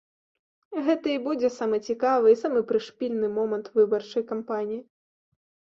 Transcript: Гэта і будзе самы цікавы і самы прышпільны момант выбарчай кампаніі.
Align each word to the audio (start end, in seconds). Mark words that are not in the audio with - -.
Гэта 0.87 1.07
і 1.15 1.17
будзе 1.27 1.49
самы 1.59 1.77
цікавы 1.89 2.27
і 2.33 2.41
самы 2.43 2.59
прышпільны 2.73 3.27
момант 3.39 3.71
выбарчай 3.79 4.23
кампаніі. 4.35 4.81